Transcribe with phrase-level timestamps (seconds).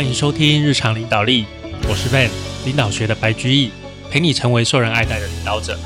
[0.00, 1.44] 欢迎收听日常领导力，
[1.86, 2.30] 我是 Van，
[2.64, 3.70] 领导学的白居易，
[4.10, 5.78] 陪你成为受人爱戴的领导者。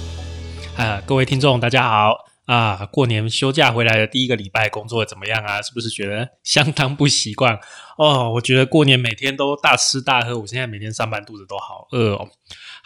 [0.77, 2.15] 啊，各位听众，大家好
[2.47, 2.87] 啊！
[2.93, 5.61] 过年休假回来的第一个礼拜，工作怎么样啊？
[5.61, 7.59] 是不是觉得相当不习惯
[7.99, 8.31] 哦？
[8.35, 12.29] 我觉得过年每天都大吃大喝，我现在每天上班肚子都好饿哦。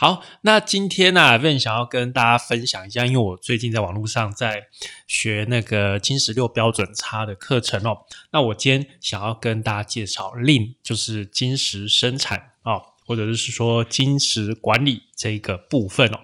[0.01, 4.69] 好，那今天呢，Van 想要跟大家分享一下，因为我最近在网络上在
[5.09, 8.07] 学那个金石六标准差的课程哦。
[8.31, 16.21] 那我今天想要跟大家介绍 Lean，就是金石生产哦，或者是说金石管理这个部分哦。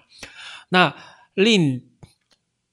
[0.69, 0.95] 那
[1.35, 1.81] Lean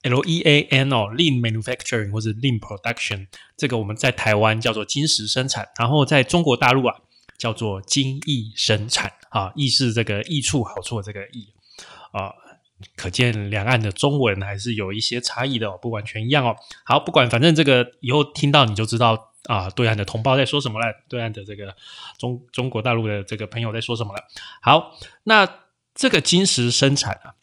[0.02, 6.94] L E A N 哦，Lean Manufacturing 或者 Lean Production，这个我们在台湾叫做金石生产，然后在中国大陆啊。
[7.42, 11.52] 叫做精益生产啊，益是这个益处好处的这个益
[12.12, 12.32] 啊，
[12.94, 16.54] 可见两岸的中文还是有一些差异的，哦不完全一样哦。
[16.84, 21.74] 好，不管反正这个以后听到你就知道啊，对岸的同胞在说什么了，对岸的这个
[22.16, 24.22] 中中国大陆的这个朋友在说什么了。
[24.60, 25.48] 好，那
[25.96, 27.34] 这个金石生产啊，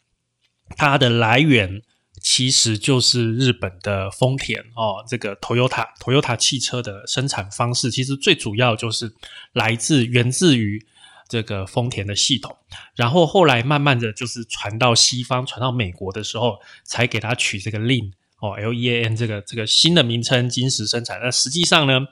[0.78, 1.82] 它的来源。
[2.20, 9.12] 其实就是日本的丰田哦，这个 Toyota Toyota 汽车的生产方式，其实最主要就是
[9.52, 10.84] 来自源自于
[11.28, 12.56] 这个丰田的系统，
[12.94, 21.18] 然后后来慢慢的就是传到西方，传到美国的时候，才给它取这个 Lean 哦 L E A N 这个这个新的名称，金石生产。
[21.22, 22.06] 那实际上呢？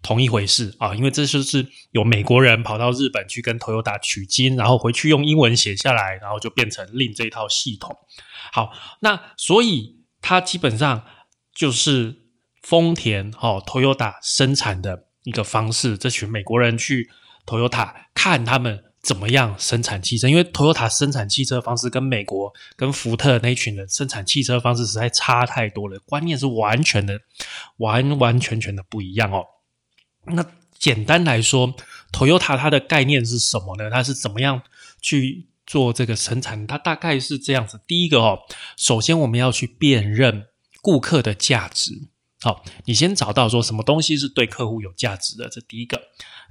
[0.00, 7.98] 同一回事啊，因为这就是有美国人跑到日本去跟 Toyota 取经，然后回去用英文写下来，然后就变成另这一套系统。
[8.52, 11.04] 好，那所以它基本上
[11.54, 12.22] 就是
[12.62, 15.96] 丰田哦 Toyota 生产的一个方式。
[15.96, 17.10] 这群美国人去
[17.46, 27.20] Toyota 看他们怎么样生产汽车，因为 Toyota 生产汽车方式跟美国跟福特那一群人生产汽车方式实在差太多了，观念是完全的
[27.78, 29.44] 完完全全的不一样哦。
[30.26, 30.44] 那
[30.78, 31.74] 简单来说
[32.12, 33.90] ，Toyota 它的概念是什么呢？
[33.90, 34.62] 它是怎么样
[35.00, 36.66] 去做这个生产？
[36.66, 38.40] 它大概是这样子：第一个哦，
[38.76, 40.46] 首先我们要去辨认
[40.82, 41.92] 顾客的价值。
[42.40, 46.00] 好，你先找到说什么东西是对客户有价值的，这第一个。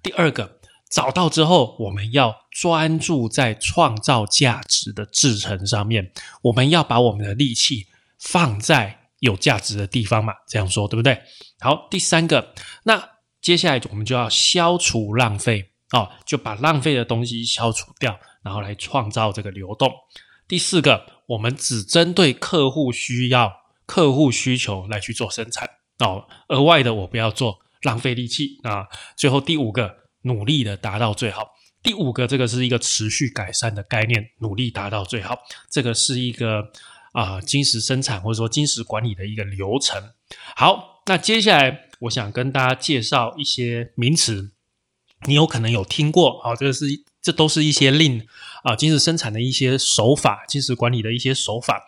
[0.02, 6.14] 第二个，找到之后，我们要专注在创造价值的制成上面。
[6.44, 7.88] 我们要把我们的力气
[8.20, 10.34] 放在有价值的地方嘛？
[10.48, 11.22] 这样说对不对？
[11.60, 12.54] 好，第三个，
[12.84, 13.18] 那。
[13.40, 19.92] 接下来我们就要消除浪费哦，就把浪费的东西消除掉，然后来创造这个流动。
[20.48, 23.52] 第四个，我们只针对客户需要、
[23.86, 25.70] 客户需求来去做生产
[26.00, 28.88] 哦，额外的我不要做，浪费力气啊。
[29.18, 31.50] 最后第五个，努力的达到最好。
[31.84, 35.38] 第五个，这个是一个持续改善的概念，努力达到最好。
[35.70, 36.72] 这个是一个
[37.12, 40.02] 啊，金石生产或者说金石管理的一个流程。
[40.56, 41.84] 好，那接下来。
[42.02, 44.52] 我想跟大家介绍一些名词，
[45.26, 46.86] 你有可能有听过，好，这个是
[47.28, 48.26] 这都是一些令
[48.64, 51.84] 啊，金石生产的一些手法，金石管理的一些手法。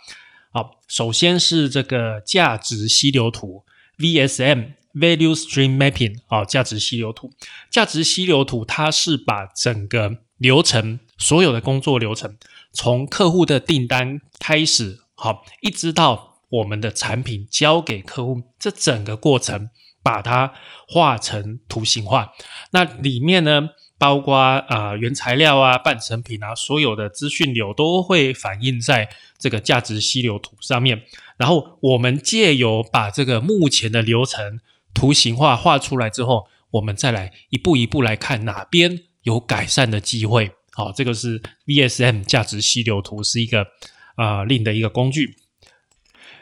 [0.52, 3.64] 好，首先是这个价值溪流图
[4.00, 7.32] （VSM，Value Stream Mapping） 啊，价值溪流图，
[7.72, 12.36] 价值溪流图，它是把整个流程所有的工作流程，
[12.74, 19.70] 从客户的订单开始，好，一直到我们的产品交给客户，这整个过程。
[20.02, 20.54] 把它
[20.88, 22.32] 画成图形化，
[22.72, 31.04] 那里面呢，包括啊原材料啊、半成品啊，所有的资讯流都会反映在这个价值溪流图上面。
[31.38, 34.60] 然后我们借由把这个目前的流程
[34.94, 40.54] 图形化画出来之后，我们再来一步一步来看哪边有改善的机会。
[40.72, 43.68] 好，这个是 VSM 价值溪流图，是一个
[44.16, 45.36] 啊另的一个工具。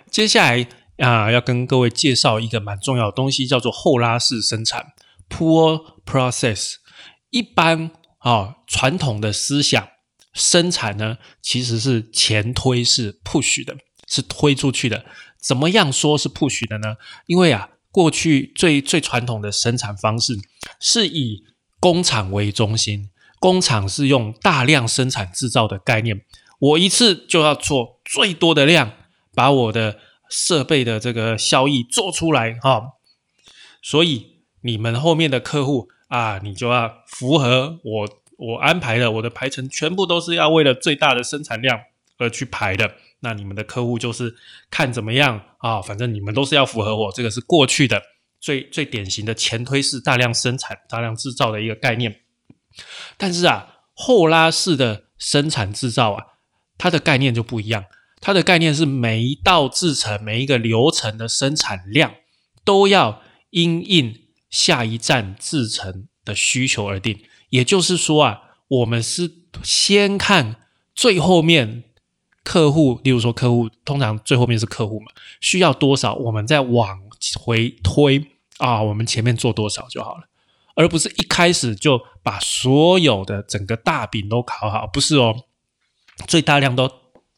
[0.09, 0.67] 接下来。
[0.97, 4.93] 啊，要跟各位介绍一个蛮重要的东西，叫做后拉式生产
[5.29, 6.77] （Pull Process）。
[7.29, 9.87] 一般啊，传统的思想
[10.33, 13.75] 生产呢，其实是前推是 push 的，
[14.07, 15.05] 是推出去的。
[15.39, 16.95] 怎么样说是 push 的呢？
[17.25, 20.37] 因为啊，过去最最传统的生产方式
[20.79, 21.43] 是以
[21.79, 23.09] 工厂为中心，
[23.39, 26.25] 工厂是用大量生产制造的概念，
[26.59, 28.93] 我一次就要做最多的量，
[29.33, 29.99] 把我的
[30.29, 32.81] 设备的这个效益做出来哈，
[33.81, 41.79] 所以你们后面的客户啊，你就要符合我我安排的，我的排程全部都是要为了最大的生产量
[42.17, 42.95] 而去排的。
[43.21, 44.35] 那你们的客户就是
[44.69, 48.01] 看怎么样啊，反正你们都是要符合我，这个是过去的
[48.39, 52.21] 最最典型的前推式大量生产、大量制造的一个概念。
[53.17, 56.23] 但是啊，后拉式的生产制造啊，
[56.77, 57.85] 它的概念就不一样。
[58.21, 62.13] 它的概念是每一道制成、每一个流程的生产量
[62.63, 64.26] 都要因应
[64.57, 67.19] 下一站制成的需求而定。
[67.49, 69.31] 也就是说啊，我们是
[69.61, 70.55] 先看
[70.95, 71.83] 最后面
[72.43, 76.99] 客户，例如说客户通常最后面是客户嘛，需要多少，我们再往
[77.39, 78.25] 回推
[78.57, 80.23] 啊，我们前面做多少就好了，
[80.73, 85.45] 而不是一开始就把所有的整个大饼都烤好，不是哦，
[86.27, 86.89] 最大量都。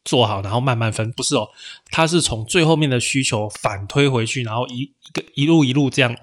[0.06, 1.50] 做好，然后慢慢分，不是哦，
[1.92, 6.16] 它是从最后面的需求反推回去，然后一一个一路一路这样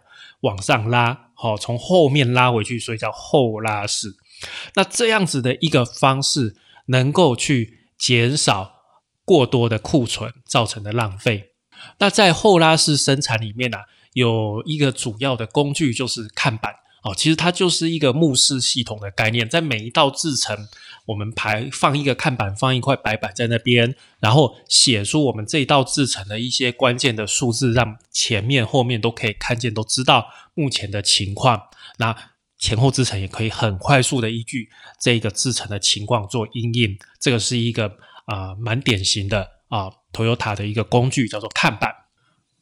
[0.46, 4.16] 往上拉，好，从后面拉回去，所以叫后拉式。
[4.75, 6.56] 那这样子的一个方式，
[6.87, 8.72] 能够去减少
[9.25, 11.50] 过多的库存造成的浪费。
[11.98, 13.78] 那在后拉式生产里面呢，
[14.12, 16.72] 有一个主要的工具就是看板。
[17.02, 20.66] 哦，其实它就是一个目视系统的概念，在每一道制程，
[21.06, 31.62] 我们排放一个看板，放一块白板在那边，然后写出我们这一道制程的一些关键的数字，让前面后面都可以看见，都知道目前的情况。
[31.99, 32.14] 那
[32.58, 34.69] 前后制程也可以很快速的依据
[35.00, 36.99] 这个制程的情况做应应。
[37.20, 41.94] 这个是一个啊蛮典型的啊，Toyota 的一个工具，叫做看板。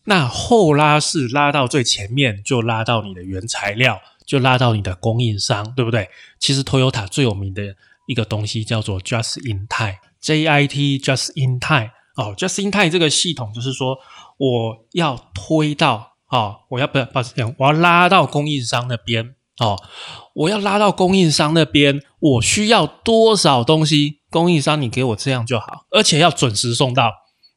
[0.05, 4.01] 那后拉是拉到最前面，就拉到你的原材料。
[4.27, 6.09] 就拉到你的供应商，对不对？
[6.39, 13.97] 其实 Toyota 最有名的一个东西叫做 Just in Time，JIT Just in Time 哦，Just in Time 这个系统就是说，
[14.39, 19.77] 我要推到哦，我要不要把这样，我要拉到供应商那边哦，
[20.35, 24.21] 我要拉到供应商那边，我需要多少东西？
[24.31, 27.11] 供应商你给我这样就好，而且要准时送到，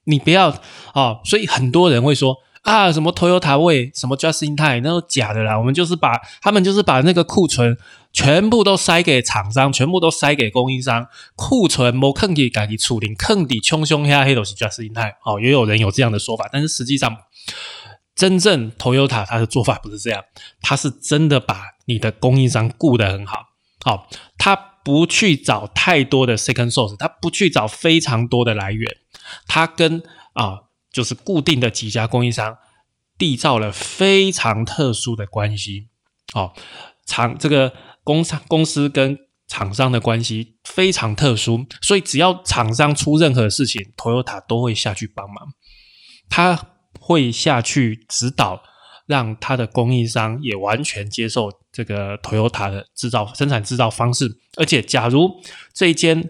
[0.06, 0.50] 你不要
[0.94, 1.22] 哦。
[1.26, 2.36] 所以很多人会说。
[2.64, 5.58] 啊，什么 Toyota 位，什么 Just in Time，那都假的啦。
[5.58, 7.78] 我们就是把他们就是把那个库存
[8.12, 11.08] 全部都塞给厂商，全部都塞给供应商。
[11.36, 15.14] 库存没坑底，赶紧处理，坑底冲凶黑黑都是 Just in Time。
[15.24, 17.16] 哦，也有人有这样的说法，但是实际上，
[18.16, 20.24] 真正 Toyota 它的做法不是这样，
[20.62, 23.46] 它是真的把你的供应商顾得很好。
[23.84, 28.98] 好，他不去找太多的 second source，他不去找非常多的来源，
[29.48, 30.02] 他跟
[30.34, 30.62] 啊。
[30.90, 32.58] 就是固定的几家供应商
[33.20, 35.90] 缔造了非常特殊的关系，
[36.34, 36.54] 哦，
[37.06, 37.72] 厂这个
[38.08, 39.18] 工厂公司跟
[39.50, 45.50] 厂商的关系非常特殊，所以只要厂商出任何事情，Toyota 都会下去帮忙，
[46.30, 46.58] 他
[47.02, 48.64] 会下去指导，
[49.06, 55.30] 让他的供应商也完全接受这个 Toyota 的制造生产制造方式，而且假如
[55.74, 56.30] 这一间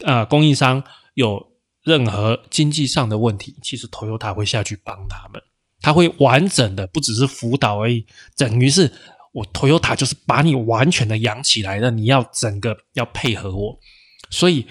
[0.00, 1.52] 呃供应商有。
[1.84, 5.42] 任何经济上的问题，其实 Toyota 会下去帮他们，
[5.82, 8.06] 他会完整的，不只是辅导而已，
[8.38, 8.90] 等于是
[9.34, 13.78] 我 Toyota 就是把你完全的养起来的，你要整个要配合我，
[14.30, 14.66] 所以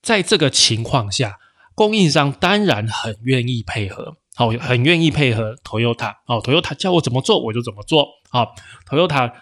[0.00, 1.38] 在这个情况下，
[1.74, 8.54] 供应商当然很愿意配合，好，很愿意配合 Toyota，哦，Toyota 叫我怎么做我就怎么做，好
[8.88, 9.32] ，Toyota。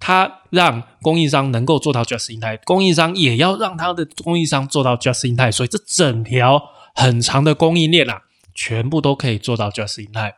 [0.00, 6.60] 它让供应商能够做到 just in time，供应商也要让他的供应商做到 just in time，所以这整条
[6.94, 8.20] 很长的供应链啊，
[8.54, 10.34] 全部都可以做到 just in time。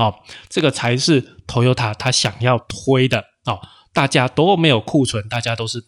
[0.00, 3.60] 好，这个才是 Toyota 他想要推的哦。
[3.92, 5.84] 大家都没有库存，大家都是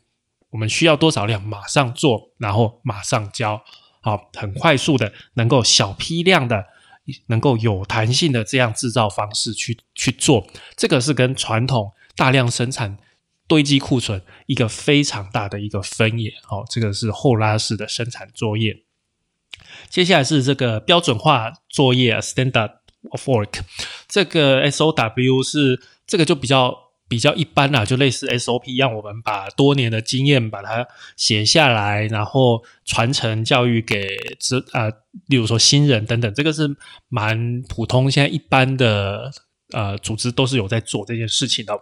[0.50, 3.62] 我们需要多少量马上做，然后马上交，
[4.02, 6.66] 好，很快速的能够小批量的，
[7.28, 12.98] 能够有弹性的这样制造方式去去做，这个是跟传统大量生产。
[13.48, 18.84] 堆积库存一个非常大的一个分野，好，这个是后拉式的生产作业。
[19.88, 23.60] 接下来是这个标准化作业 （Standard of Work），
[24.08, 26.76] 这个 SOW 是这个就比较
[27.08, 34.88] 比较一般啦，就类似 SOP，让我们把多年的经验把它写下来，然后传承教育给这啊，
[35.26, 36.74] 例如说新人等等，这个是
[37.08, 39.30] 蛮普通，现在一般的
[39.72, 41.78] 呃组织都是有在做这件事情的。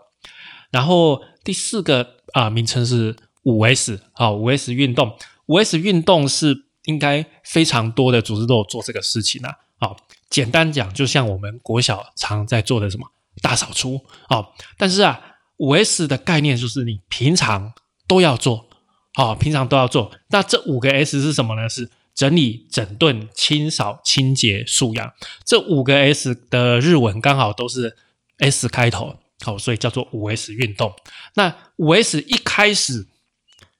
[0.70, 5.16] 然后第四个啊名称是五 S 啊五 S 运动。
[5.46, 9.96] 五 S 运动是应该非常多的组织都有做这个事情啊啊
[10.30, 13.06] 简单讲就像我们国小常在做的什么
[13.42, 14.46] 大扫除啊
[14.78, 15.20] 但是啊
[15.56, 17.72] 五 S 的概念就是你平常
[18.06, 18.68] 都要做
[19.14, 21.68] 啊平常都要做那这五个 S 是什么呢？
[21.68, 25.12] 是整理整顿清扫清洁素养
[25.44, 27.96] 这五个 S 的日文刚好都是
[28.38, 29.16] S 开头。
[29.42, 30.92] 好，所以叫做五 S 运动。
[31.32, 33.06] 那五 S 一开始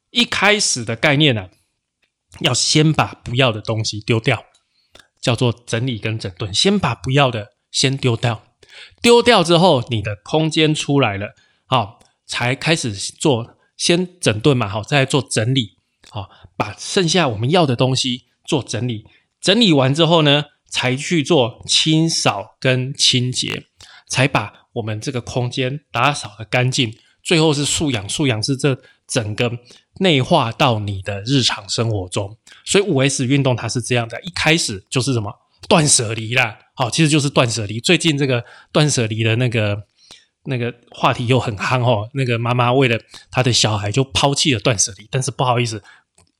[0.09, 1.50] 一开始的概念呢，
[2.38, 4.42] 要先把不要的东西丢掉，
[5.20, 6.52] 叫做整理跟整顿。
[6.52, 8.42] 先把不要的先丢掉，
[9.02, 11.34] 丢掉之后，你的空间出来了，
[11.66, 15.76] 好，才开始做先整顿嘛，好，再做整理，
[16.08, 19.06] 好，把剩下我们要的东西做整理。
[19.40, 23.66] 整理完之后呢，才去做清扫跟清洁，
[24.08, 24.60] 才把。
[24.74, 29.50] 我们这个空间打扫的干净，最后是素养，素养是这整个
[30.00, 32.37] 内化到你的日常生活中。
[32.64, 35.33] 所以五 S 运动它是这样的，一开始就是什么
[35.69, 37.80] 断舍离啦，好，其实就是断舍离。
[37.80, 39.85] 最近这个断舍离的那个
[40.45, 42.99] 那个话题又很夯哦，那个妈妈为了
[43.30, 45.83] 她的小孩就抛弃了断舍离，但是不好意思。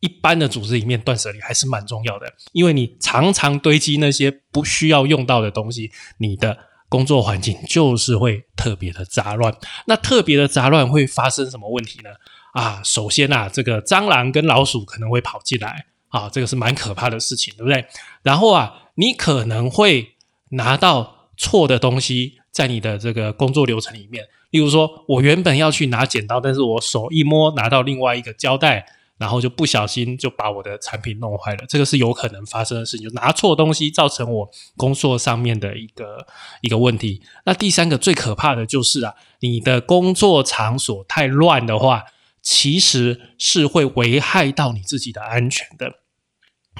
[0.01, 6.57] 一般的组织里面，断舍离还是蛮重要的，因为你常常堆积那些不需要用到的东西，你的
[6.91, 9.55] 工作环境就是会特别的杂乱。
[9.87, 12.11] 那特别的杂乱会发生什么问题呢？
[12.53, 17.87] 啊，首先啊，这个蟑螂跟老鼠可能会跑进来，啊，这个是蛮可怕的事情，对不对？
[18.23, 20.17] 然后啊，你可能会
[20.51, 28.85] 拿到错的东西在你的这个工作流程里面，例如说我原本要去拿剪刀，但是我手一摸拿到另外一个胶带。
[29.21, 34.49] 然后就不小心就把我的产品弄坏了，这个是有可能发生的事情，就拿错东西造成我
[34.79, 36.27] 工作上面的一个
[36.63, 37.21] 一个问题。
[37.45, 42.05] 那第三个最可怕的就是啊，你的工作场所太乱的话，
[42.41, 45.97] 其实是会危害到你自己的安全的。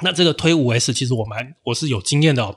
[0.01, 2.57] 那这个推五 S，其实我蛮我是有经验的哦。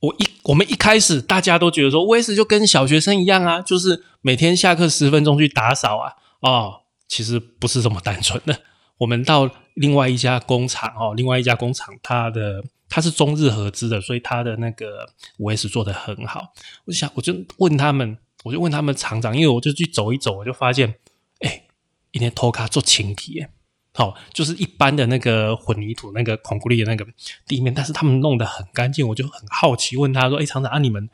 [0.00, 8.58] 我一我们一开始大家都觉得说五 S 就跟小学生一样啊，就是每天下课十分钟去打扫啊，哦，其实不是这么单纯的。
[9.00, 16.52] 我们到另外一家工厂哦，另外一家工厂，它的它是中日合资的，所以它的那个五 S 做的很好。
[16.84, 20.96] 我想，我就问他们，我就问他们厂长，因为我就去走一走，我就发现，
[21.38, 21.62] 哎，
[22.10, 23.46] 一天拖卡做清体，
[23.94, 27.06] 好，就是一般的那个混凝土、那个孔固力的那个
[27.46, 31.08] 地面，但是他们弄得很干净，我就很好奇，问他说，哎，厂长啊，你们，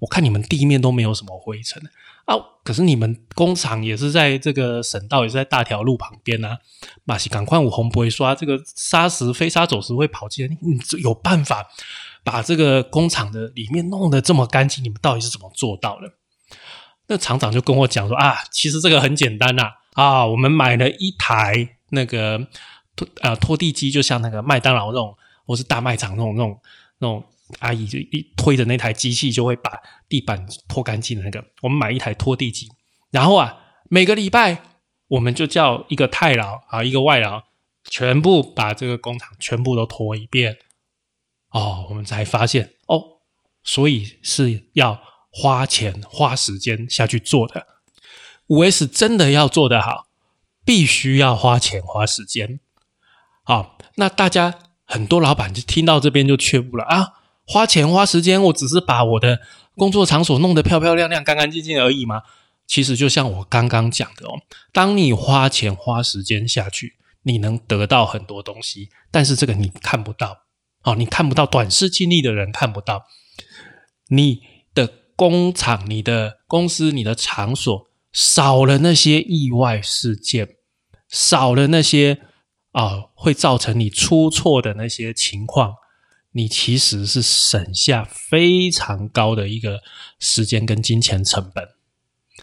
[0.00, 1.82] 我看你们地面都没有什么灰尘。
[2.36, 2.46] 啊！
[2.62, 6.58] 可是你们工厂也是在这个省道，也是在大条路旁边啊。
[7.04, 10.56] 马西赶快，我红不会刷这个砂石飞沙走石会跑进来。
[10.60, 11.66] 你有办法
[12.22, 14.84] 把这个工厂的里面弄得这么干净？
[14.84, 16.12] 你们到底是怎么做到的？
[17.08, 19.72] 那厂长就跟我讲说啊，其实这个很简单呐。
[19.94, 22.46] 啊，我们买了一台那个
[22.94, 26.60] 拖呃拖地机，就像那个麦当劳那种，或是大卖场那种那种
[26.98, 27.24] 那种。
[27.58, 29.78] 阿姨就一推着那台机器，就会把
[30.08, 31.44] 地板拖干净的那个。
[31.62, 32.68] 我们买一台拖地机，
[33.10, 34.62] 然后啊，每个礼拜
[35.08, 37.42] 我们就叫一个太劳啊，一个外劳，
[37.84, 40.56] 全部把这个工厂全部都拖一遍。
[41.50, 43.02] 哦，我们才发现哦，
[43.64, 47.66] 所以是要花钱花时间下去做的。
[48.46, 50.06] 五 S 真的要做得好，
[50.64, 52.60] 必须要花钱花时间。
[53.42, 57.19] 好，那大家很多老板就听到这边就却步了啊。
[57.50, 59.40] 花钱花时间，我只是把我的
[59.74, 62.22] 工作场所弄得漂漂亮亮、干干净净而已吗？
[62.64, 64.38] 其实就像我刚刚讲的哦，
[64.72, 70.42] 当你花钱花时间下去，你能得到很多东西，但是这个你看不到
[70.84, 73.06] 哦，你看不到，短视经历的人看不到。
[74.10, 74.42] 你
[74.72, 80.50] 的工厂、你的公司、你的场所少了那些意外事件，
[81.08, 82.20] 少了那些
[82.70, 85.74] 啊会造成你出错的那些情况。
[86.32, 89.80] 你其实是省下非常高的一个
[90.18, 91.68] 时间跟金钱成本，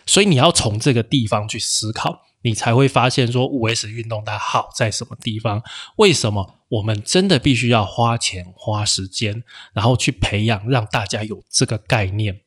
[0.05, 5.63] 所以你要从这个地方去思考，你才会发现说五 S 运动它好在什么地方？
[5.95, 12.41] 为什么我们真的必须要花钱花时间，然后去培养，让大家有这个概念？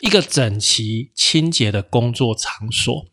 [0.00, 3.11] 一个整齐清洁的工作场所。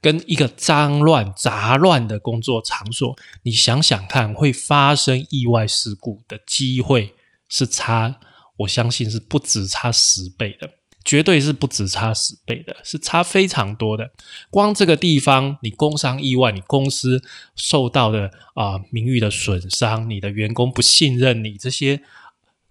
[0.00, 7.14] 跟一个脏乱杂乱的工作场所，你想想看，会发生意外事故的机会
[7.48, 8.20] 是差，
[8.58, 10.70] 我相信是不止差十倍的，
[11.04, 14.12] 绝对是不止差十倍的，是差非常多的。
[14.50, 17.22] 光这个地方，你工伤意外，你公司
[17.56, 22.02] 受到的啊名誉的损伤，你的员工不信任你，这些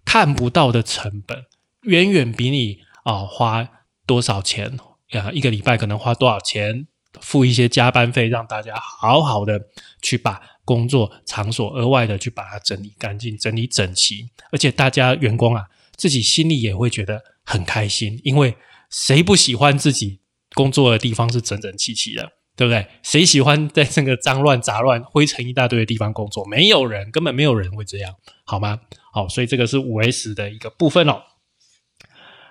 [0.04, 1.44] 看不到的成本，
[1.82, 3.68] 远远比你啊花
[4.06, 4.78] 多少钱
[5.10, 6.86] 啊一个礼拜可能花多少钱。
[7.20, 9.60] 付一些加班费，让大家好好的
[10.02, 15.64] 去把工作场所额外的去把它整理干净、整理整齐，而且大家员工啊
[15.96, 18.54] 自己心里也会觉得很开心，因为
[18.90, 20.20] 谁不喜欢自己
[20.54, 22.86] 工作的地方是整整齐齐的，对不对？
[23.02, 26.44] 谁喜欢在这个脏乱杂乱、灰尘一大堆的地方工作？
[26.46, 28.80] 没有人，根本没有人会这样，好吗？
[29.12, 31.22] 好，所以这个是五 S 的一个部分哦。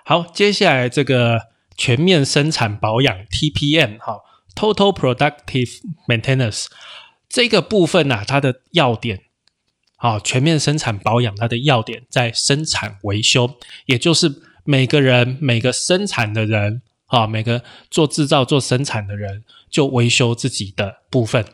[0.04, 1.38] 好，接下来这个
[1.76, 4.18] 全面生产保养 TPM 哈。
[4.54, 6.66] Total Productive Maintenance
[7.28, 9.20] 这个部分呢，它的要点，
[9.96, 21.44] 好，全面生产保养，它的要点在生产维修，也就是每个人每个生产的人，啊，每个做制造做生产的人，就维修自己的部分。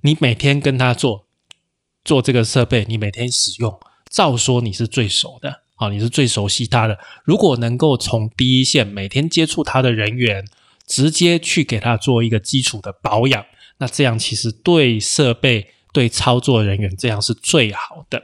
[0.00, 1.26] 你每天跟他做
[2.02, 3.78] 做这个设备，你每天使用，
[4.10, 6.98] 照说你是最熟的，啊，你是最熟悉他的。
[7.24, 10.44] 如果能够从第一线每天接触他的人员。
[10.86, 13.44] 直接去给它做一个基础的保养。
[13.78, 18.22] 那这样其实对设备、对操作人员这样是最好的。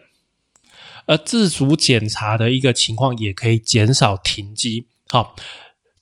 [1.07, 4.87] 而自主检查的一个情况也可以减少停机。
[5.09, 5.35] 好，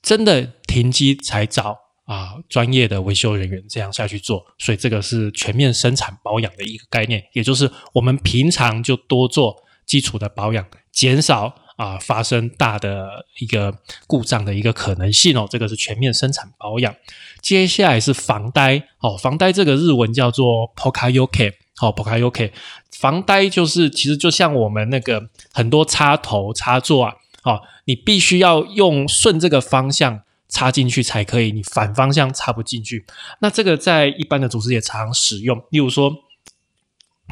[0.01, 4.45] 真的停机才找啊专业的维修人员这样下去做。
[4.57, 13.73] 所以这个是全面生产保养的一个概念，也就是我们平常就多做基础的保养，减少啊发生大的一个
[14.05, 15.47] 故障的一个可能性哦。
[15.49, 16.93] 这个是全面生产保养。
[17.41, 21.53] 接下来是防呆哦，防呆这个日文叫做 pokayoke。
[21.79, 22.51] 哦，pokayoke。
[22.91, 33.05] 防呆就是其实就像我们那个很多插头插座啊，好，你必须要用顺这个方向插进去才可以，你反方向插不进去。
[33.41, 36.11] 那这个在一般的组织也常使用，例如说，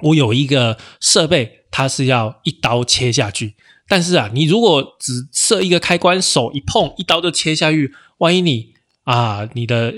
[0.04, 3.56] 我有一个设备，它是要一刀切下去，
[3.88, 8.74] 但是啊，你如果只设一个开关，手一碰，一刀就切下去，万一你
[9.04, 9.94] 啊，你的。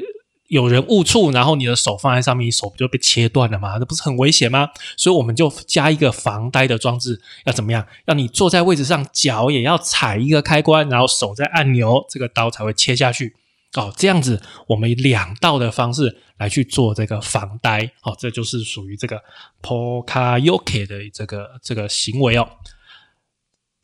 [0.49, 3.75] 有人误触，然后你的手放在上面，手不就被切断了吗？
[3.79, 4.69] 那不是很危险吗？
[4.95, 7.85] 所以我们就加一个防呆的装置，要怎么样？
[8.05, 13.35] 要你坐在位置上，脚也要踩一个开关，然后手在按钮，这个刀才会切下去。
[13.73, 17.83] 哦，这样子我们以两道的方式来去做这个防呆。
[18.03, 19.21] 哦，这就是属于这个
[19.61, 22.47] pokayoke 的这个这个行为哦。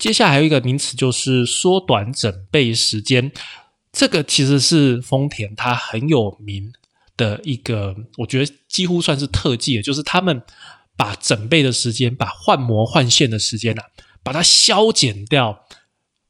[0.04, 3.32] 接下来还有一个名词，就是缩短整备时间。
[3.94, 6.74] 这个其实是丰田它很有名
[7.16, 10.42] 的一个，我觉得几乎算是特技，就是他们
[10.98, 13.82] 把整备的时间、把换模换线的时间呢，
[14.22, 15.64] 把它削减掉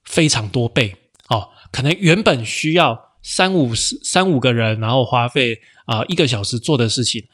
[0.04, 0.96] 非常多倍
[1.30, 1.50] 哦。
[1.72, 7.26] 可能原本需要三五十三五个人，然后花费啊一个小时做的事情，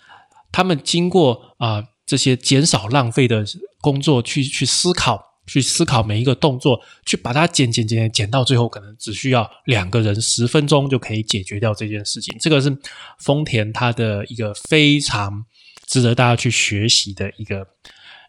[0.53, 3.45] 他们经过啊这些减少浪费的
[3.81, 5.28] 工作去去思考。
[5.49, 12.37] 去思考每一个动作，去把它剪剪剪剪到最后，可能只需要两个人十分钟就可以解决掉这件事情。
[12.39, 12.77] 这个是
[13.17, 15.43] 丰田它的一个非常
[15.87, 17.67] 值得大家去学习的一个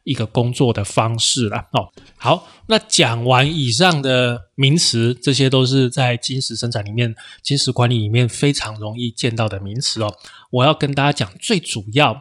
[0.05, 1.59] 一个工作的方式了。
[1.73, 10.13] 哦，好，那讲完以上的名词，这些都是在金石生产里面、金石管理里面非常容易见到的名词哦。
[10.51, 12.13] 我要跟大家讲最主要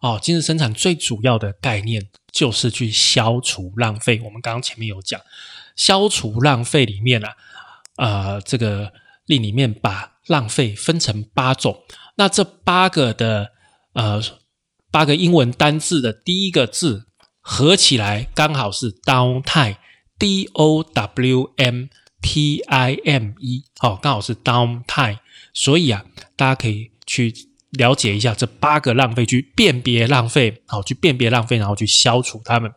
[0.00, 2.08] 哦，金石生产最主要的概念。
[2.38, 4.20] 就是去消除浪费。
[4.22, 5.20] 我们刚刚前面有讲，
[5.74, 7.34] 消除浪费里面啊，
[7.96, 8.92] 呃，这个
[9.26, 11.82] 令里面把浪费分成八种。
[12.14, 13.50] 那这八个的
[13.94, 14.22] 呃
[14.92, 17.08] 八个英文单字的第一个字
[17.40, 21.90] 合起来刚好是 downtime，d o w n
[22.22, 25.18] t i m e，好，刚好是 downtime。
[25.52, 26.04] 所以啊，
[26.36, 27.47] 大家可以去。
[27.70, 32.72] 了解一下这八个浪费，去辨别浪费，好，去辨别浪费，然后去消除它们。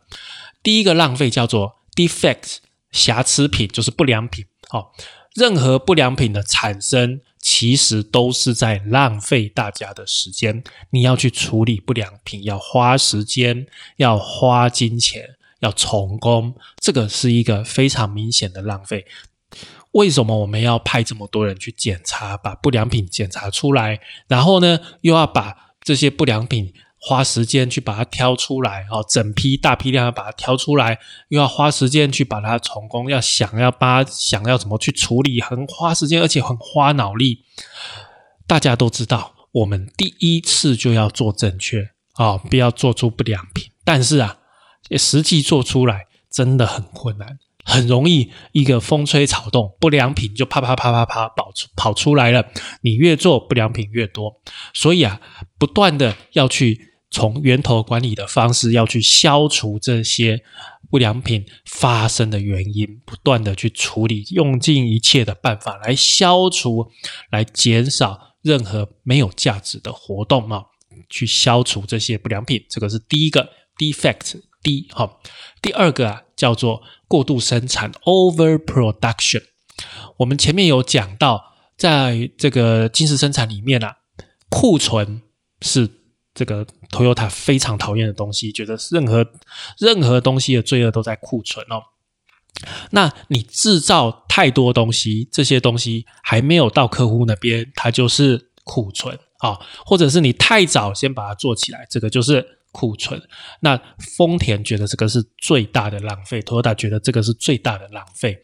[0.62, 2.58] 第一个浪费叫做 defect，
[2.90, 4.44] 瑕疵品就是不良品。
[4.68, 4.92] 好，
[5.34, 10.62] 任何不良品的产生，其实都是在浪费大家的时间。
[10.90, 19.06] 你要去处理不良品，要花时间，要花金钱，要重工，这个是一个非常明显的浪费。
[19.92, 37.44] 为什么我们要派这么多人去检查，把不良品检查出来，然后呢，又要把这些不良品花时间去把它挑出来，哦，整批大批量要把它挑出来，又要花时间去把它重工，要想要把想要怎么去处理，很花时间，而且很花脑力。
[38.46, 43.70] 大家都知道，我们第一次就要做正确，哦，不要做出不良品。
[43.84, 44.38] 但是啊，
[44.96, 47.38] 实际做出来真的很困难。
[47.64, 52.44] 很容易一个风吹草动，不良品就啪啪啪啪啪跑出跑出来了。
[52.82, 54.40] 你越做不良品越多，
[54.74, 55.20] 所以啊，
[55.58, 60.42] 不断的要去从源头管理的方式，要去消除这些
[60.90, 66.90] 不良品发生的原因，不断的去处理，用尽一切的办法来消除，
[67.30, 70.64] 来减少任何没有价值的活动啊，
[71.08, 72.64] 去消除这些不良品。
[72.68, 73.48] 这个是第一个
[73.78, 74.40] defect。
[74.64, 75.20] D 好，
[75.60, 76.80] 第二个啊叫做
[77.12, 79.42] 过度生产 （overproduction）。
[80.16, 83.98] 我们前面有讲到，在这个金石生产里面啊，
[84.48, 85.20] 库存
[85.60, 85.86] 是
[86.32, 89.26] 这个 Toyota 非常讨厌的东西，觉得任何
[89.78, 91.82] 任何东西的罪恶都在库存哦。
[92.92, 102.60] 那你制造太多东西，这些东西还没有到客户那边，它就是库存啊，或者是你太早先把它做起来，这个就是。
[102.72, 103.22] 库存，
[103.60, 103.80] 那
[104.16, 108.38] 丰田觉得这个是最大的浪费，Toyota 觉得这个是最大的浪费。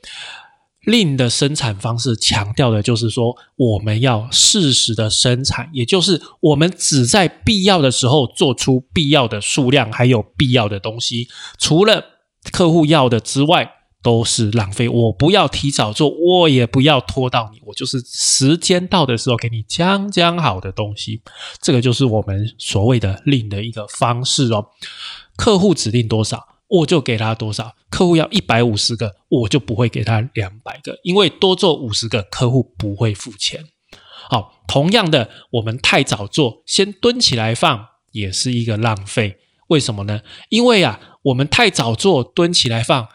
[0.82, 12.04] 令的生产方式强调的就是说，我们要适时的生产，也就是我们只在必要的时候做出必要的数量，还有必要的东西，除了
[12.52, 13.70] 客户要的之外，
[14.08, 14.88] 都是浪费。
[14.88, 21.20] 我不要提早做，我也不要拖到你，我就是时间到的时候给你将将好的东西。
[21.60, 24.68] 这个就是我们所谓的令的一个方式哦。
[25.36, 27.76] 客户指定多少，我就给他多少。
[27.90, 33.66] 客户要一百五十个，我就不会给他两百个，因为多做五十个，客户不会付钱。
[34.30, 39.36] 好，同样的，我们太早做，先蹲起来放，也是一个浪费。
[39.66, 40.22] 为什么呢？
[40.48, 43.06] 因为啊，我们太早做，蹲起来放，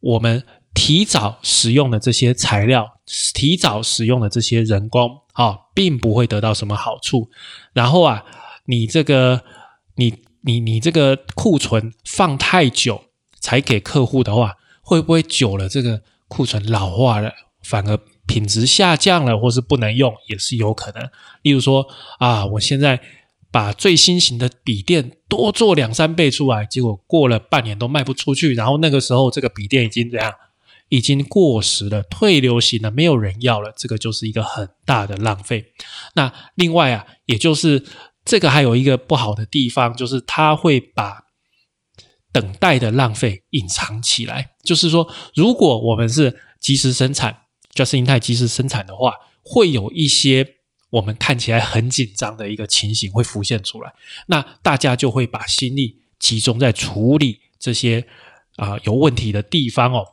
[0.00, 2.98] 我们提早使用的这些材料，
[3.34, 7.30] 提早使用的这些人工，啊，并不会得到什么好处。
[7.72, 8.24] 然后啊，
[8.66, 9.42] 你这个，
[9.96, 13.04] 你你你这个库存放太久
[13.40, 17.32] 才给客户的话，会不会久了这个库存老化了，
[17.62, 17.98] 反而？
[18.26, 21.08] 品质下降了，或是不能用，也是有可能。
[21.42, 21.86] 例如说
[22.18, 23.00] 啊，我现在
[23.56, 30.30] 把最新型的笔电多做两三倍出来，结果过了半年都卖不出去，然后那个时候这个笔电已经怎样，
[30.90, 35.72] 已经过时了，退流行了，没有人要了，这个就是一个很大的浪费。
[36.16, 37.82] 那另外啊，也就是
[38.26, 41.24] 这个还有一个不好的地方，就是它会把
[42.30, 44.50] 等待的浪费隐藏起来。
[44.62, 47.38] 就是说，如果我们是及时生产。
[47.72, 50.55] 就是英泰及时生产的话，会有一些
[50.96, 53.92] 我们看起来很紧张的一个情形会浮现出来。
[54.26, 58.06] 那大家就会把心力集中在处理这些
[58.56, 60.06] 啊有问题的地方哦，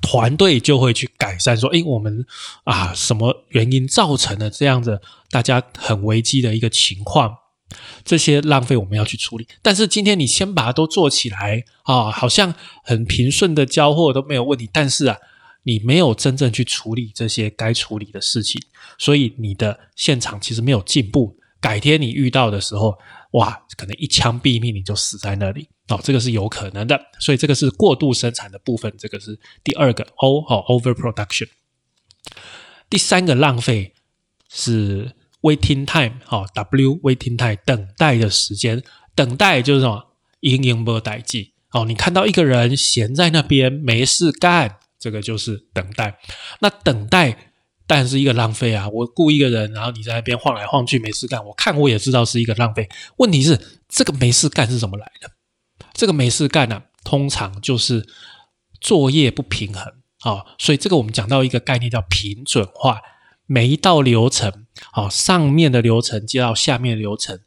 [0.00, 1.56] 团队就会去改善。
[1.56, 2.24] 说，诶，我们
[2.64, 5.00] 啊什么原因造成了这样子
[5.30, 7.36] 大家很危机的一个情况？
[8.04, 9.46] 这些浪费我们要去处理。
[9.62, 14.68] 但是今天你先把它都做起来啊，好像很平顺的交货都没有问题。
[14.72, 15.16] 但是啊。
[15.62, 18.60] 你没有真正去处理这些该处理的事情，
[18.98, 21.36] 所以你的现场其实没有进步。
[21.60, 22.98] 改天你遇到的时候，
[23.32, 26.98] 哇，可能一枪毙命，你就死在那里哦，这个是有可能的。
[27.18, 31.48] 所以这个是过度生产的部分，这个是第二个 O 哦，overproduction。
[32.88, 33.92] 第三个浪费
[34.50, 38.82] 是 waiting time 哦，W waiting time 等待的时间，
[39.14, 40.06] 等待就是什么？
[40.40, 44.78] 营营不待机哦，你看到一个人闲在那边没事干。
[45.00, 46.14] 这个就是等待，
[46.60, 47.52] 那等待
[47.86, 48.88] 当然是一个浪费啊！
[48.90, 52.88] 我雇一个人，然后你在那边晃来晃去没事干，我看我也知道是一个浪费。
[53.16, 53.58] 问题是
[53.88, 55.30] 这个没事干是怎么来的？
[55.94, 58.06] 这个没事干呢，通常就是
[58.80, 60.44] 作业不平衡啊。
[60.58, 63.00] 所以这个我们讲到一个概念叫平准化，
[63.46, 67.40] 每一道流程啊，上面的流程接到下面流程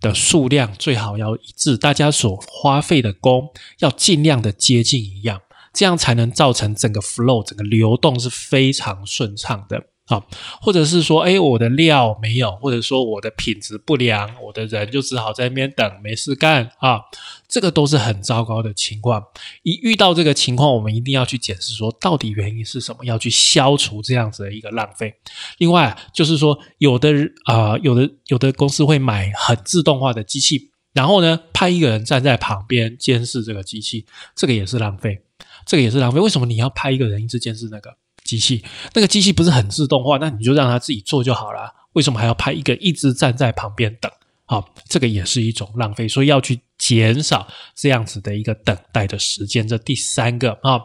[0.00, 5.42] 的数量最好要一致，大家所花费的工要尽量的接近一样。
[5.78, 10.24] 这样才能造成整个 flow 整个流动是非常顺畅的啊，
[10.60, 17.02] 或者是说，哎，我的料没有，或者说我的品质不良，我的人就只好在那边等，没事干啊，
[17.46, 19.22] 这个都是很糟糕的情况。
[19.62, 25.14] 一遇到这个情况，我们一定要去检视说，到底原因是什么，要去消除这样子的一个浪费。
[25.58, 27.10] 另外，就是说，有的
[27.44, 35.20] 啊，有的有的公司会买很自动化的机器，然后呢，派一个人站在旁边监视这个机器，这个也是浪费。
[35.68, 36.18] 这个也是浪费。
[36.18, 38.64] 为什么你要派一个人一直监视那个机器？
[38.94, 41.74] 那个机器不是很自动化，那你就让他自己做就好了。
[41.92, 44.10] 为什么还要派一个一直站在旁边等？
[44.46, 49.68] 好，这个也是一种浪费，所以要去减少这样子的一个等待的时间。
[49.68, 50.80] 这第三个啊，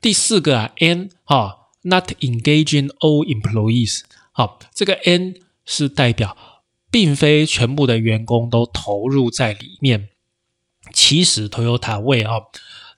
[0.00, 4.02] 第四个啊，N 啊，not engaging all employees。
[4.30, 6.36] 好，这个 N 是代表
[6.92, 10.10] 并非全部的员工都投入在里面。
[10.92, 12.34] 其实 Toyota 为啊。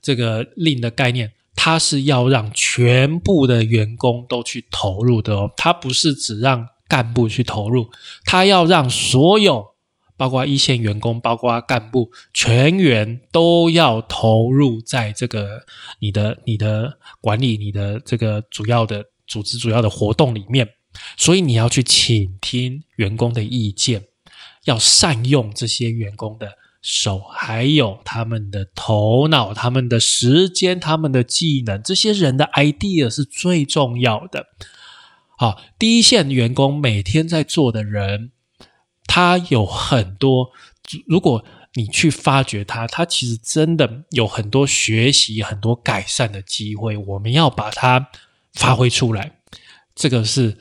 [0.09, 7.91] 这个令的概念，它是要让全部的员工都去投入的哦，它不是只让干部去投入，
[8.25, 9.67] 它要让所有，
[10.17, 15.63] 包括一线员工，包括干部，全员都要投入在这个
[15.99, 20.67] 你的你的管理你的这个主要的组织主要的活动里面，
[21.17, 24.05] 所以你要去倾听员工的意见，
[24.65, 26.57] 要善用这些员工的。
[26.81, 34.45] 手还有他们的头脑、他们的时间、他们的技能，这些人的 idea 是最重要的。
[35.37, 38.31] 好，第一线员工每天在做的人，
[39.05, 40.51] 他有很多。
[41.05, 46.95] 如果你去发掘他，他其实真的有很多学习、很多改善的机会。
[46.95, 48.09] 我们要把它
[48.53, 49.39] 发挥出来。
[49.93, 50.57] 这个是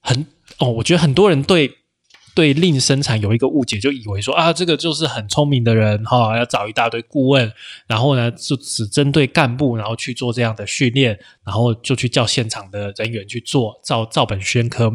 [0.00, 0.26] 很
[0.58, 1.85] 哦，我觉得很多人对。
[2.36, 7.50] 对令生产有一个误解，就以为说啊，这个就是很聪明的人哈，要找一大堆顾问，
[7.88, 14.92] 然后呢就只针对干部，然后去做这样的训练，然后就去叫现场的人员去做照照本宣科。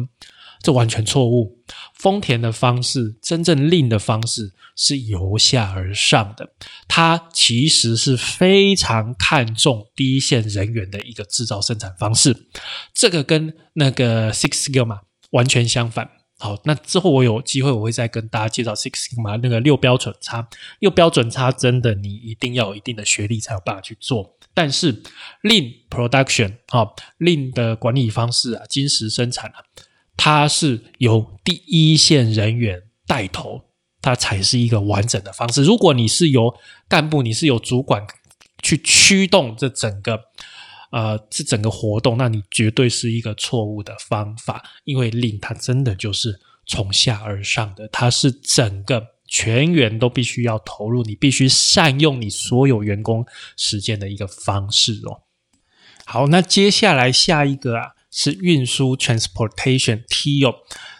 [0.62, 1.58] 这完全错误。
[1.92, 6.52] 丰田的方式，真正令的方式是由下而上的，
[6.86, 12.46] 它其实是非常看重第一线人员的一个制造生产方式。
[12.94, 15.00] 这个跟那个 Six Sigma
[15.32, 16.21] 完全相反。
[16.42, 20.48] 好，那之后我有机会我会再跟大家介绍 Six Sigma 那个六标准差。
[20.80, 24.34] 六标准差真的你一定要有一定的学历才有办法去做。
[24.52, 25.04] 但是
[25.42, 26.88] Lean Production 啊
[27.20, 29.62] ，Lean 的管理方式啊，金石生产啊。
[30.16, 33.62] 它是由第一线人员带头，
[34.00, 35.62] 它才是一个完整的方式。
[35.62, 36.52] 如果你是由
[36.88, 38.04] 干部，你是由主管
[38.60, 40.24] 去驱动这整个
[40.92, 44.62] 呃这整个活动，那你绝对是一个错误的方法。
[44.84, 53.26] 因为令它真的就是从下而上的，它是整个全员都必须要投入，你必须善用你所有员工
[53.56, 55.22] 时间的一个方式哦。
[56.04, 57.94] 好，那接下来下一个啊。
[58.14, 60.54] 是运输 （transportation） T O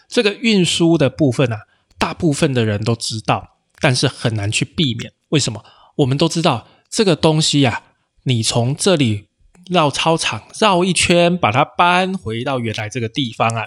[0.08, 1.66] 这个运输的部分啊，
[1.98, 5.12] 大部分的人都知道，但是很难去避免。
[5.28, 5.62] 为什么？
[5.96, 7.82] 我们都知道这个东西呀，
[8.22, 9.26] 你从这里
[9.70, 13.66] 绕操场绕一圈，把它搬回到原来这个地方啊，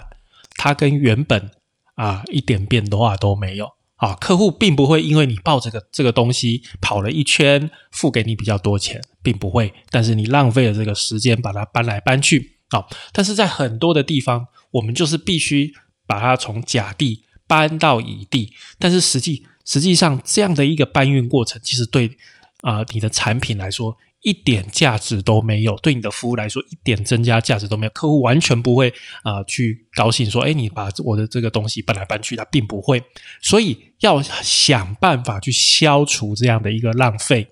[0.56, 1.50] 它跟原本
[1.94, 3.76] 啊一点变化都没有。
[3.96, 9.72] 啊，客户并不会因为你抱这个这个东西跑了一圈，付给你比较多钱，并不会。
[9.88, 12.58] 但是你浪费了这个时间，把它搬来搬去。
[12.68, 15.72] 啊，但是在很多的地方，我们就是必须
[16.06, 22.18] 把它从甲地搬到乙地，但是实际实际上这样的一个搬运过程，其实对
[22.60, 23.96] 啊你的产品来说
[24.26, 33.00] 一点价值都没有，对你的服务来说一点增加价值都没有，客户完全不会啊去高兴说，哎，你把我的这个东西搬来搬去，他并不会，
[33.40, 37.46] 所以要想办法去消除这样的一个浪费。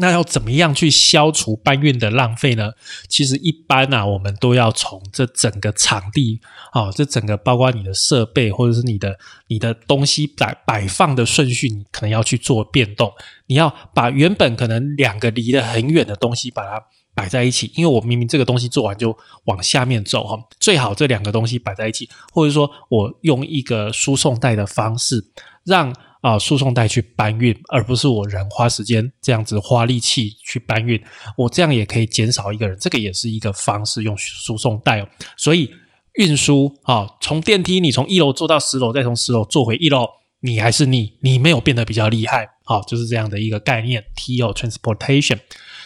[0.00, 2.72] 那要怎么样去消除搬运的浪费呢？
[3.06, 6.40] 其实一般啊，我们都要从这整个场地
[6.72, 13.12] 啊，这整个包括你的设备或者是你的你的东西摆摆放的顺序，你可能要去做变动。
[13.46, 16.82] 你要把原本可能两个离得很远的东西把它
[17.14, 25.26] 摆在一起，因为我明明这个东西做完就往下面走哈，最好这两个东西摆在一起，或者说我用一个输送带的方式
[25.64, 25.94] 让。
[26.20, 31.02] 啊，输送带去搬运，而不是我人花时间这样子花力气去搬运，
[31.36, 35.08] 我这样也可以减少一个人，这个也是一个方式，用输送带哦。
[35.36, 35.70] 所以
[36.14, 40.06] 运输啊，从电梯你从一楼坐到十楼，再从十楼坐回一楼，
[40.40, 44.04] 你还是你，你没有变得比较厉害，好，就是这样的一个概念。
[44.14, 45.38] T O transportation，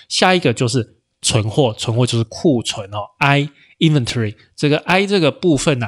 [0.09, 5.87] 下一个就是存货，存货就是库存哦，I inventory，这个 I 这个部分呢。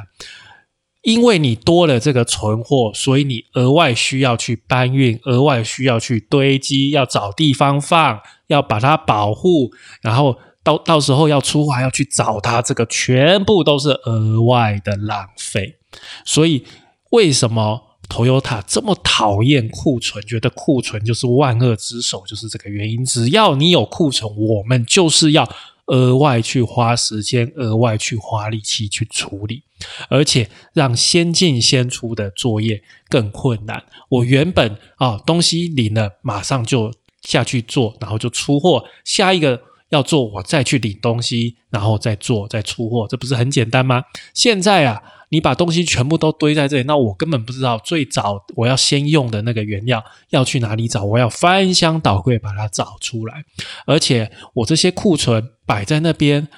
[1.06, 9.70] 因为你多了这个存货，所以你额外需要去搬运，额外需要去堆积，要找地方放，要把它保护，
[10.02, 15.76] 然后到到时候要出货还要去找它，这个全部都是额外的浪费。
[16.24, 16.64] 所以
[17.10, 20.20] 为什么 Toyota 这么讨厌库存？
[20.26, 23.04] 觉得库存就是万恶之首，就是这个原因。
[23.04, 25.48] 只要你有库存，我们就是要。
[25.86, 29.62] 额外去花时间，额外去花力气去处理，
[30.08, 33.84] 而且让先进先出的作业更困难。
[34.08, 38.84] 我原本啊东西领了，马上就下去做，然后就出货。
[39.04, 44.02] 下一个要做，我再去领东西，然后再做，再出货，这不是很简单吗？
[44.34, 45.02] 现在啊。
[45.28, 53.42] 你把东西全部都堆在这里，那我根本不知道最早我要先用的那个原料要去哪里找，我要翻箱倒柜把它找出来，
[53.86, 56.48] 而且我这些库存摆在那边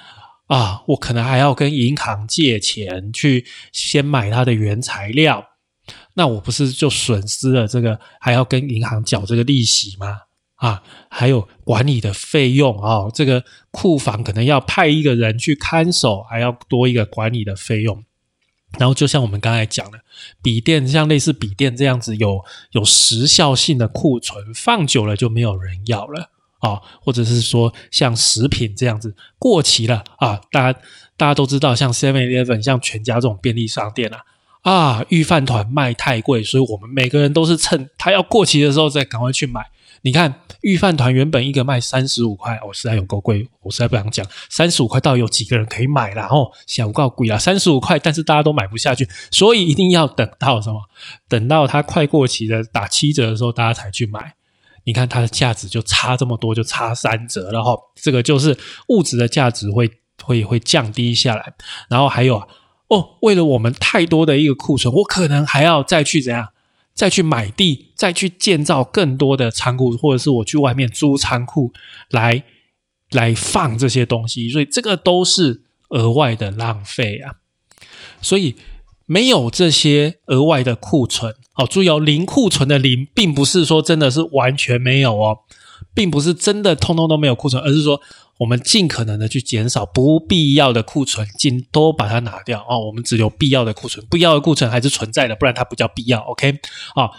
[0.47, 5.45] 啊，我可能还要跟银行借钱去先买它的原材料，
[6.13, 10.21] 那我不是就损失了这个，还要跟银行缴这个利息吗？
[10.55, 18.03] 啊，还有管理的费用啊，这个库房可能要派一个人去看守，还要多一个管理的费用。
[18.77, 19.99] 然后就像我们刚才讲的，
[20.43, 30.79] 笔电像类似笔电这样子有有时效性的库存，放久了就没有人要了啊，或者是说像食品这样子过期了啊，大家
[31.17, 34.23] 大家都知道，像 Seven Eleven、像全家这种便利商店啊，
[34.61, 39.65] 啊，御饭团卖太贵，所以我们每个人都是趁它要过期的时候再赶快去买。
[40.01, 46.25] 你看，御饭团原本一个卖三十五块，我实在有够贵，我实在不想讲三十五块到底有几个人可以买啦？
[46.31, 50.79] 哦，小够贵啦，三十五块，但是大家都买不下去，所以一定要等到什么？
[51.27, 54.35] 等到它快过期的打七折的时候，大家才去买。
[54.89, 57.77] 你看它的价值就差这么多，就差三折了哈。
[57.93, 59.87] 这个就是物质的价值会
[60.23, 61.53] 会会降低下来。
[61.87, 62.47] 然后还有啊，
[62.87, 66.49] 哦，为了我们太多的一个库存，我可能还要再去怎样？
[66.95, 71.71] 再去买地，再去建造更多的仓库，或者是我去外面租仓库
[72.09, 72.43] 来
[73.11, 77.35] 来放这些东西，所以这个都是额外的浪费啊。
[78.21, 78.55] 所以
[79.05, 85.39] 没有这些额外的库存，好，注意哦，零库存的零，并不是说真的是完全没有哦，
[85.93, 87.99] 并不是真的通通都没有库存，而是说
[88.37, 96.59] 我们尽可能的去减少不必要的库存，尽都把它拿掉哦，我们只留必要的库存，必要的库存还是存在的，不然它不叫必要，OK？
[96.95, 97.11] 啊，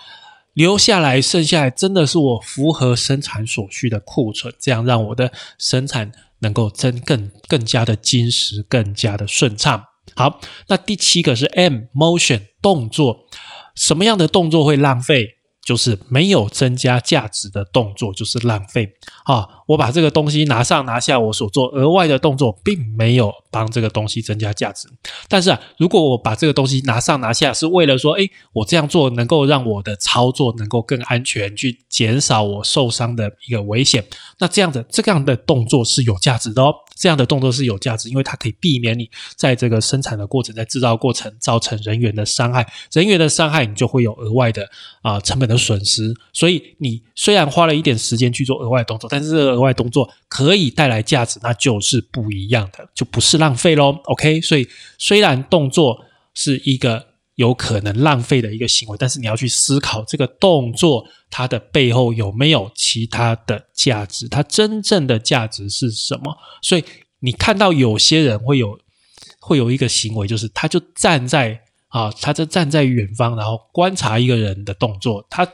[0.54, 9.84] 留下来剩下来真的是我符合生产所需的库存，这样让我的生产能够真更更加的精实，更加的顺畅。
[10.16, 13.26] 好，那第七个是 M motion 动作，
[13.80, 15.36] 什么样的动作会浪费？
[15.62, 19.46] 就是没有增加价值的动作，就是浪费啊！
[19.70, 24.88] 我把这个东西拿上拿下，我所做额外的动作，并没有帮这个东西增加价值。
[25.28, 34.04] 但是啊，如果我把这个东西拿上拿下，是为了说，哎，我这样做能够让我的操作能够更安全，去减少我受伤的一个危险，
[34.40, 36.74] 那这样的这样的动作是有价值的哦。
[36.96, 42.70] 这样的动作是有价值，因为它可以避免你在这个生产的过程、在制造过程造成人员的伤害。
[42.92, 44.68] 人员的伤害，你就会有额外的
[45.00, 46.14] 啊成本的损失。
[46.34, 54.00] 所以你虽然花了一点时间去做额外动作，但是额外动作可以带来价值，那就是不一样的，就不是浪费喽。
[54.04, 54.68] OK，所以
[54.98, 57.10] 虽然动作是一个。
[57.36, 66.36] 有可能浪费的一个行为，但是你要去思考这个动作它的背后有没有其他的价值，它真正的价值是什么？
[66.60, 66.84] 所以
[67.20, 68.78] 你看到有些人会有
[69.40, 75.50] 会有一个行为，就是他就站在啊，他就站在远方，然后观察一个人的动作，他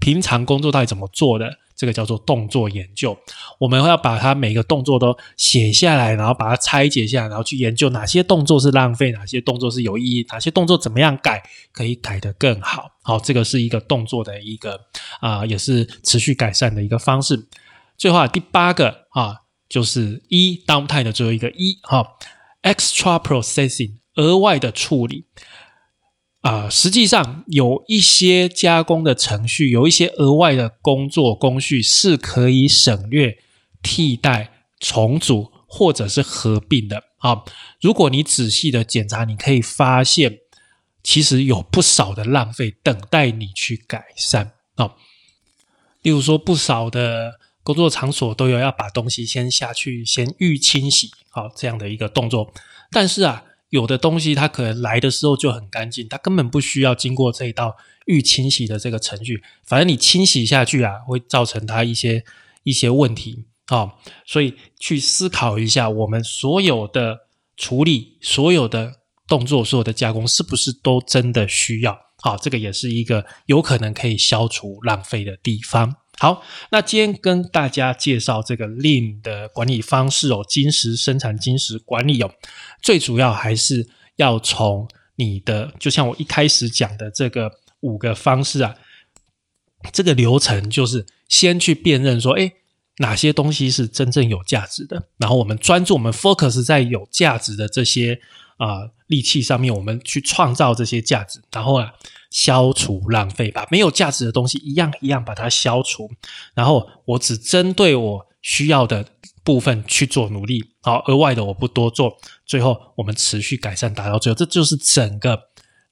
[0.00, 1.56] 平常工作到底怎么做的。
[1.76, 3.16] 这个叫做动作研究，
[3.58, 12.90] 我们要把它每个动作都写下来，然后把它拆解下来，然后去研究哪些动作是浪费，哪些动作是有意义，哪些动作怎么样改可以改得更好。
[13.02, 14.80] 好，这个是一个动作的一个
[15.20, 17.46] 啊，也是持续改善的一个方式。
[17.98, 22.06] 最后第八个啊，就是一 downtime 的最后一个一哈
[22.62, 25.26] ，extra processing 额外的处理。
[26.46, 33.36] 啊，实际上有一些加工的程序，有一些额外的工作工序是可以省略、
[33.82, 37.02] 替代、重组或者是合并的。
[37.18, 37.42] 啊，
[37.80, 40.38] 如果你仔细的检查，你可以发现，
[41.02, 44.52] 其实有不少的浪费等待你去改善。
[44.76, 44.94] 啊，
[46.02, 52.52] 例如说，不少的工作场所都有要把东西先下去先预清洗，好这样的一个动作，
[52.92, 53.42] 但是啊。
[53.70, 57.76] 有的东西它可能来的时候就很干净，它根本不需要经过这一道
[58.06, 59.42] 预清洗的这个程序。
[59.64, 62.24] 反正你清洗下去啊，会造成它一些
[62.62, 63.94] 一些问题啊。
[64.24, 67.26] 所以去思考一下，我们所有的
[67.56, 71.98] 处理、所有的动作、所有的加工，是不是都真的需要？
[72.22, 75.96] 好，这个也是一个有可能可以消除浪费的地方。
[76.18, 82.32] 好，那今天跟大家介绍这个 Lean 的管理方式哦，金石生产金石管理哦，
[82.80, 88.76] 最主要还是要从你的，就像我一开始讲的这个五个方式啊，
[89.92, 92.50] 这个流程就是先去辨认说，哎，
[92.96, 98.18] 哪些东西是真正有价值的，然后我们专注，我们 focus 在有价值的这些
[98.56, 101.92] 啊利器上面，我们去创造这些价值，然后啊。
[102.30, 106.10] 消除浪费，把没有价值的东西一样一样把它消除，
[106.54, 109.04] 然后我只针对我需要的
[109.42, 115.40] 部分去做努力，好，额外的我不多做，最后我们持续改善，达到最后，这就是整个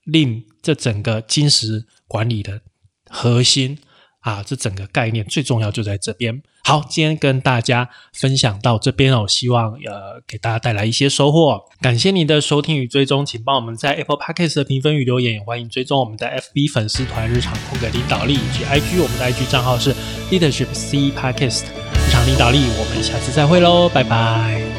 [0.04, 2.60] 令这整个金石管理的
[3.08, 3.78] 核心。
[4.20, 6.42] 啊，这整个概念最重要就在这边。
[6.66, 11.60] 好，今天跟大家分享到这边哦，希望呃给大家带来一些收获。
[11.82, 19.94] 感谢您的收听与追踪，请帮我们在 Apple Podcast 评分与留言，也欢迎追踪我们的 FB 粉丝团日常空格领导力以及 IG，我们的 IG 账号是
[20.30, 22.60] Leadership C Podcast 日常领导力。
[22.78, 24.73] 我们下次再会喽，拜拜。